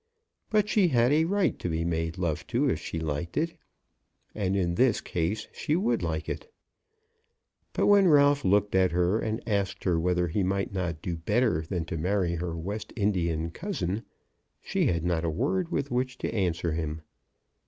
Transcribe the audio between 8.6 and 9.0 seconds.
at